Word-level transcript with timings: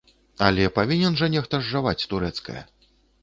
Але 0.45 0.63
павінен 0.77 1.17
жа 1.19 1.27
нехта 1.35 1.59
зжаваць 1.65 2.05
турэцкае? 2.13 2.59